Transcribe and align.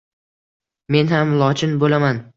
Men 0.97 1.13
ham 1.13 1.37
lochin 1.43 1.77
bo‘laman 1.85 2.25